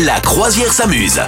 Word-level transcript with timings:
La 0.00 0.18
croisière 0.20 0.72
s'amuse. 0.72 1.20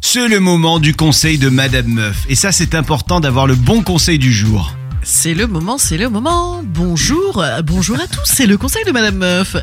C'est 0.00 0.26
le 0.26 0.40
moment 0.40 0.80
du 0.80 0.92
conseil 0.92 1.38
de 1.38 1.48
Madame 1.48 1.86
Meuf. 1.86 2.26
Et 2.28 2.34
ça, 2.34 2.50
c'est 2.50 2.74
important 2.74 3.20
d'avoir 3.20 3.46
le 3.46 3.54
bon 3.54 3.82
conseil 3.84 4.18
du 4.18 4.32
jour. 4.32 4.72
C'est 5.02 5.34
le 5.34 5.46
moment, 5.46 5.78
c'est 5.78 5.96
le 5.96 6.08
moment. 6.08 6.62
Bonjour, 6.64 7.40
euh, 7.40 7.62
bonjour 7.62 7.96
à 8.00 8.06
tous. 8.08 8.22
C'est 8.24 8.46
le 8.46 8.58
conseil 8.58 8.84
de 8.84 8.90
Madame 8.90 9.16
Meuf. 9.16 9.56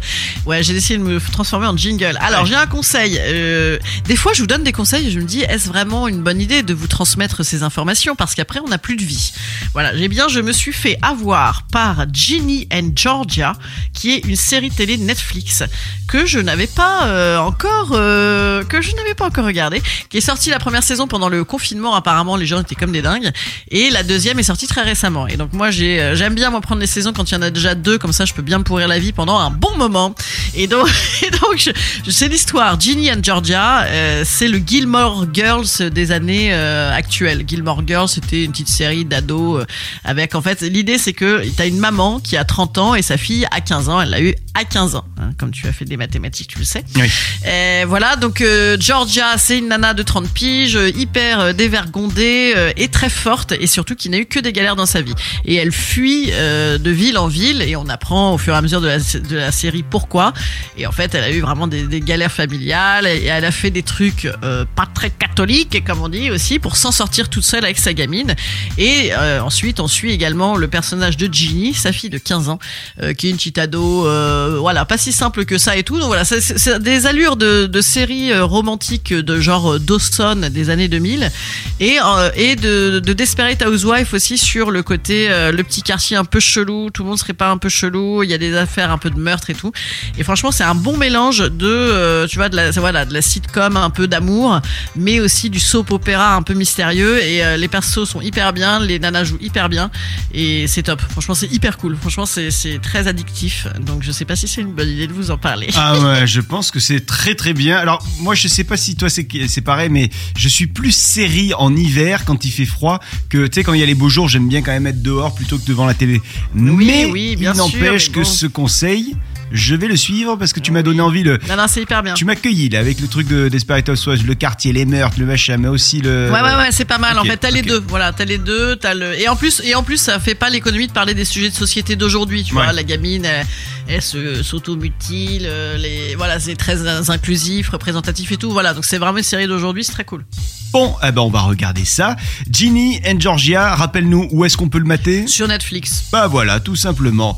Ouais, 0.46 0.64
j'ai 0.64 0.74
décidé 0.74 0.98
de 0.98 1.04
me 1.04 1.20
transformer 1.20 1.68
en 1.68 1.76
jingle. 1.76 2.18
Alors, 2.22 2.46
j'ai 2.46 2.56
un 2.56 2.66
conseil. 2.66 3.20
Euh, 3.20 3.78
des 4.06 4.16
fois, 4.16 4.32
je 4.34 4.42
vous 4.42 4.48
donne 4.48 4.64
des 4.64 4.72
conseils 4.72 5.08
et 5.08 5.12
je 5.12 5.20
me 5.20 5.26
dis, 5.26 5.42
est-ce 5.42 5.68
vraiment 5.68 6.08
une 6.08 6.22
bonne 6.22 6.40
idée 6.40 6.64
de 6.64 6.74
vous 6.74 6.88
transmettre 6.88 7.44
ces 7.44 7.62
informations? 7.62 8.16
Parce 8.16 8.36
qu'après, 8.36 8.60
on 8.62 8.70
n'a 8.70 8.78
plus 8.78 8.96
de 8.96 9.04
vie. 9.04 9.34
Voilà, 9.74 9.96
j'ai 9.96 10.08
bien, 10.08 10.28
je 10.28 10.40
me 10.40 10.54
suis 10.54 10.74
fait 10.74 10.98
avoir 11.02 11.64
par 11.64 12.06
Ginny 12.12 12.68
and 12.74 12.92
Georgia, 12.96 13.54
qui 13.94 14.12
est 14.12 14.26
une 14.26 14.38
série 14.38 14.72
télé 14.72 14.98
Netflix 14.98 15.64
que 16.08 16.26
je 16.26 16.40
n'avais 16.40 16.68
pas 16.68 17.08
euh, 17.08 17.38
encore, 17.38 17.90
euh, 17.94 18.64
que 18.64 18.82
je 18.82 18.96
n'avais 18.96 19.14
pas 19.14 19.26
encore 19.26 19.46
regardé, 19.46 19.82
qui 20.10 20.18
est 20.18 20.22
sortie 20.22 20.50
la 20.50 20.60
première 20.60 20.84
saison 20.84 21.08
pendant 21.08 21.30
le 21.30 21.44
confinement. 21.44 21.96
Apparemment, 21.96 22.38
les 22.38 22.46
gens 22.46 22.62
étaient 22.62 22.76
comme 22.76 22.92
des 22.92 23.02
dingues, 23.02 23.32
et 23.72 23.90
la 23.90 24.04
deuxième 24.04 24.40
est 24.40 24.44
sortie 24.44 24.68
très 24.68 24.84
récemment. 24.84 25.28
Et 25.34 25.38
donc 25.38 25.52
moi, 25.52 25.70
euh, 25.82 26.16
j'aime 26.16 26.36
bien 26.36 26.52
moi 26.52 26.62
prendre 26.62 26.80
les 26.80 26.88
saisons 26.88 27.12
quand 27.12 27.32
il 27.32 27.34
y 27.34 27.38
en 27.38 27.42
a 27.42 27.50
déjà 27.50 27.74
deux, 27.74 27.98
comme 27.98 28.14
ça, 28.14 28.24
je 28.24 28.34
peux 28.34 28.44
bien 28.44 28.60
me 28.60 28.64
pourrir 28.64 28.88
la 28.88 29.00
vie 29.00 29.14
pendant 29.14 29.40
un 29.40 29.50
bon 29.50 29.76
moment. 29.78 30.14
Et 30.56 30.68
donc, 30.68 30.88
je, 31.58 31.72
je 32.06 32.12
sais 32.12 32.28
l'histoire. 32.28 32.80
Ginny 32.80 33.12
and 33.12 33.24
Georgia, 33.24 33.84
euh, 33.84 34.24
c'est 34.26 34.48
le 34.48 34.60
Gilmore 34.60 35.26
Girls 35.34 35.90
des 35.92 36.12
années 36.12 36.54
euh, 36.54 36.94
actuelles. 36.94 37.44
Gilmore 37.48 37.82
Girls, 37.86 38.10
c'était 38.10 38.44
une 38.44 38.52
petite 38.52 38.70
série 38.70 39.06
d'ados 39.06 39.62
euh, 39.62 39.66
avec, 40.04 40.36
en 40.36 40.42
fait, 40.42 40.62
l'idée 40.62 40.98
c'est 40.98 41.14
que 41.14 41.44
t'as 41.58 41.68
une 41.68 41.80
maman 41.80 42.20
qui 42.20 42.38
a 42.38 42.44
30 42.44 42.78
ans 42.78 42.96
et 42.96 43.02
sa 43.02 43.18
fille 43.18 43.48
a 43.52 43.62
15 43.62 43.90
ans. 43.90 44.02
Elle 44.02 44.10
l'a 44.10 44.22
eu 44.22 44.36
à 44.54 44.66
15 44.66 44.96
ans, 44.96 45.06
hein, 45.24 45.34
comme 45.38 45.52
tu 45.52 45.68
as 45.68 45.74
fait 45.74 45.86
des 45.86 45.98
mathématiques, 45.98 46.48
tu 46.50 46.60
le 46.60 46.66
sais. 46.66 46.84
Oui. 46.96 47.10
Euh, 47.46 47.86
voilà, 47.88 48.16
donc 48.16 48.42
euh, 48.42 48.78
Georgia, 48.80 49.38
c'est 49.38 49.58
une 49.58 49.70
nana 49.70 49.94
de 49.94 50.04
30 50.04 50.30
piges, 50.30 50.76
euh, 50.76 50.90
hyper 50.90 51.40
euh, 51.40 51.54
dévergondée 51.54 52.54
euh, 52.56 52.72
et 52.78 52.88
très 52.88 53.10
forte, 53.10 53.54
et 53.54 53.68
surtout 53.68 53.96
qui 53.96 54.10
n'a 54.10 54.18
eu 54.18 54.26
que 54.26 54.40
des 54.40 54.54
galères 54.54 54.76
dans 54.76 54.86
sa 54.86 55.02
vie. 55.02 55.14
Et 55.46 55.56
elle 55.56 55.72
fuit 55.72 56.30
euh, 56.32 56.78
de 56.78 56.92
ville 56.92 57.18
en 57.18 57.28
ville, 57.28 57.62
et 57.62 57.76
on 57.76 57.88
apprend 57.90 58.34
au 58.34 58.38
fur 58.38 58.54
et 58.54 58.58
à 58.58 58.62
mesure 58.62 58.82
de 58.82 58.88
la, 58.88 59.00
de 59.00 59.36
la 59.36 59.52
série 59.52 59.84
pourquoi. 59.84 60.34
Et 60.78 60.86
en 60.86 60.92
fait, 60.92 61.16
elle 61.16 61.24
a 61.24 61.32
eu 61.32 61.42
vraiment 61.42 61.68
des, 61.68 61.84
des 61.84 62.02
galères 62.02 62.32
familiales, 62.32 63.08
et 63.08 63.26
elle 63.26 63.46
a 63.46 63.52
fait 63.52 63.72
des 63.72 63.84
trucs 63.84 64.28
euh, 64.44 64.66
pas 64.76 64.88
très 64.94 65.10
catholiques, 65.10 65.84
comme 65.86 66.02
on 66.02 66.10
dit 66.10 66.30
aussi, 66.30 66.60
pour 66.60 66.76
s'en 66.76 66.92
sortir 66.92 67.30
toute 67.30 67.44
seule 67.44 67.64
avec 67.64 67.78
sa 67.80 67.94
gamine. 67.94 68.36
Et 68.78 69.12
euh, 69.14 69.42
ensuite, 69.42 69.80
on 69.80 69.88
suit 69.88 70.12
également 70.12 70.56
le 70.56 70.68
personnage 70.68 71.18
de 71.18 71.32
Ginny, 71.32 71.74
sa 71.74 71.92
fille 71.92 72.10
de 72.10 72.18
15 72.18 72.50
ans, 72.50 72.60
euh, 73.02 73.14
qui 73.14 73.28
est 73.28 73.30
une 73.30 73.38
petite 73.38 73.58
ado, 73.58 74.08
euh, 74.08 74.58
voilà, 74.60 74.86
pas 74.86 74.98
si 74.98 75.12
simple 75.14 75.46
que 75.46 75.58
ça 75.58 75.78
et 75.78 75.84
tout. 75.84 75.98
Donc 75.98 76.08
voilà, 76.08 76.26
c'est- 76.26 76.80
des 76.80 77.06
allures 77.06 77.36
de, 77.38 77.66
de 77.68 77.82
séries 77.82 78.32
euh, 78.32 78.44
romantiques 78.44 79.14
de 79.14 79.40
genre 79.40 79.74
euh, 79.76 79.80
Dawson 79.80 80.50
des 80.52 80.70
années 80.70 80.88
2000 80.88 81.32
et 81.80 81.98
euh, 82.04 82.30
et 82.36 82.56
de, 82.56 83.00
de 83.00 83.14
Desperate 83.14 83.62
Housewife 83.66 84.14
aussi 84.14 84.38
sur 84.38 84.72
le 84.72 84.84
côté 84.84 85.28
le 85.30 85.62
petit 85.64 85.82
quartier 85.84 86.18
un 86.18 86.26
peu 86.26 86.40
chelou. 86.40 86.90
Tout 86.90 87.04
le 87.04 87.10
monde 87.10 87.20
serait 87.20 87.34
pas 87.34 87.50
un 87.50 87.58
peu 87.58 87.70
chelou. 87.70 88.24
Il 88.24 88.30
y 88.30 88.34
a 88.34 88.38
des 88.38 88.56
affaires 88.56 88.92
un 88.92 88.98
peu 88.98 89.10
de 89.10 89.20
meurtre 89.20 89.50
et 89.50 89.54
tout. 89.54 89.72
Et 90.18 90.24
franchement, 90.24 90.52
c'est 90.52 90.64
un 90.64 90.76
bon 90.76 90.98
mélange 90.98 91.40
de, 91.40 92.26
tu 92.28 92.38
vois, 92.38 92.50
de 92.50 92.56
la, 92.56 92.72
voilà, 92.72 93.06
de 93.06 93.14
la 93.14 93.22
sitcom 93.22 93.78
un 93.78 93.90
peu 93.90 94.08
d'amour, 94.08 94.60
mais 94.96 95.20
aussi 95.20 95.50
du 95.50 95.60
soap 95.60 95.92
opéra 95.92 96.36
un 96.36 96.42
peu 96.42 96.54
mystérieux. 96.54 97.22
Et 97.24 97.42
les 97.58 97.68
persos 97.68 98.06
sont 98.10 98.22
hyper 98.22 98.54
bien, 98.54 98.80
les 98.80 99.00
nanas 99.00 99.24
jouent 99.26 99.38
hyper 99.42 99.70
bien, 99.70 99.92
et 100.34 100.68
c'est 100.68 100.84
top. 100.84 101.02
Franchement, 101.12 101.36
c'est 101.36 101.52
hyper 101.52 101.78
cool. 101.78 101.96
Franchement, 102.00 102.26
c'est 102.26 102.50
très 102.82 103.08
addictif. 103.08 103.68
Donc, 103.82 104.04
je 104.04 104.12
sais 104.12 104.26
pas 104.26 104.36
si 104.36 104.48
c'est 104.48 104.62
une 104.62 104.74
bonne 104.74 104.90
idée 104.90 105.03
de 105.08 105.14
vous 105.14 105.32
en 105.32 105.38
parler. 105.38 105.70
Ah 105.76 106.00
ouais, 106.00 106.28
je 106.28 106.42
pense 106.42 106.72
que 106.72 106.80
c'est 106.80 107.06
très 107.06 107.36
très 107.36 107.54
bien. 107.54 107.78
Alors 107.78 108.06
moi 108.20 108.36
je 108.36 108.48
sais 108.48 108.64
pas 108.64 108.78
si 108.78 108.96
toi 108.96 109.10
c'est 109.10 109.62
pareil, 109.62 109.90
mais 109.90 110.10
je 110.38 110.48
suis 110.48 110.68
plus 110.68 110.92
série 110.92 111.54
en 111.54 111.76
hiver 111.76 112.26
quand 112.26 112.46
il 112.46 112.52
fait 112.52 112.66
froid 112.66 113.00
que 113.30 113.48
tu 113.48 113.56
sais 113.56 113.64
quand 113.64 113.74
il 113.74 113.80
y 113.80 113.84
a 113.84 113.88
les 113.88 113.96
beaux 113.96 114.10
jours, 114.10 114.30
j'aime 114.30 114.48
bien 114.48 114.62
quand 114.62 114.72
même 114.72 114.88
être 114.88 115.02
dehors 115.02 115.34
plutôt 115.36 115.58
que 115.58 115.66
devant 115.66 115.86
la 115.86 115.94
télé. 115.94 116.22
mais 116.54 117.06
oui, 117.06 117.36
bien 117.36 117.54
il 117.54 117.58
n'empêche 117.58 118.12
que 118.12 118.20
bon. 118.20 118.26
ce 118.26 118.46
conseil, 118.46 119.16
je 119.54 119.76
vais 119.76 119.88
le 119.88 119.96
suivre 119.96 120.36
parce 120.36 120.52
que 120.52 120.60
tu 120.60 120.72
m'as 120.72 120.82
donné 120.82 121.00
envie 121.02 121.24
le. 121.24 121.38
Non, 121.48 121.56
non, 121.56 121.66
c'est 121.68 121.82
hyper 121.82 122.04
bien. 122.04 122.16
Tu 122.16 122.26
m'as 122.26 122.36
cueilli 122.36 122.68
là 122.70 122.80
avec 122.80 123.00
le 123.00 123.08
truc 123.08 123.28
de 123.28 123.48
Desperate 123.48 123.88
Housewives, 123.88 124.26
le 124.28 124.34
quartier, 124.36 124.74
les 124.74 124.86
meurtres, 124.86 125.18
le 125.20 125.26
machin, 125.26 125.58
mais 125.58 125.68
aussi 125.70 126.02
le. 126.02 126.30
Ouais, 126.32 126.42
ouais, 126.42 126.56
ouais, 126.56 126.72
c'est 126.72 126.86
pas 126.86 126.98
mal. 126.98 127.18
en 127.20 127.24
fait, 127.24 127.38
t'as 127.38 127.52
les 127.52 127.62
deux. 127.62 127.82
Voilà, 127.88 128.12
t'as 128.12 128.26
les 128.26 128.38
deux. 128.40 128.76
T'as 128.76 128.94
le 128.94 129.18
et 129.20 129.30
en 129.30 129.36
plus 129.36 129.62
et 129.64 129.76
en 129.76 129.84
plus, 129.84 129.98
ça 129.98 130.20
fait 130.20 130.36
pas 130.36 130.50
l'économie 130.50 130.88
de 130.88 130.92
parler 130.92 131.14
des 131.14 131.26
sujets 131.26 131.50
de 131.50 131.56
société 131.56 131.96
d'aujourd'hui. 131.96 132.44
Tu 132.44 132.54
Ouais. 132.56 132.64
vois, 132.64 132.74
la 132.74 132.84
gamine, 132.84 133.24
elle, 133.26 133.46
elle 133.88 134.02
se 134.02 134.42
s'automutile. 134.44 135.44
euh, 135.46 135.78
Les 135.78 136.16
voilà, 136.16 136.40
c'est 136.40 136.56
très 136.56 136.86
in- 136.88 137.10
inclusif, 137.10 137.70
représentatif 137.70 138.32
et 138.32 138.38
tout. 138.38 138.52
Voilà, 138.52 138.74
donc 138.74 138.86
c'est 138.86 138.98
vraiment 138.98 139.18
une 139.20 139.24
série 139.24 139.48
d'aujourd'hui. 139.48 139.84
C'est 139.84 139.94
très 139.94 140.06
cool. 140.06 140.26
Bon, 140.72 140.96
eh 141.08 141.12
ben 141.12 141.22
on 141.22 141.30
va 141.30 141.42
regarder 141.42 141.86
ça. 141.86 142.16
Ginny 142.50 143.00
and 143.06 143.20
Georgia, 143.20 143.76
rappelle-nous 143.76 144.30
où 144.32 144.44
est-ce 144.46 144.58
qu'on 144.58 144.70
peut 144.70 144.80
le 144.80 144.86
mater? 144.86 145.28
Sur 145.28 145.48
Netflix. 145.48 146.06
Bah 146.12 146.28
voilà, 146.28 146.60
tout 146.60 146.76
simplement. 146.76 147.38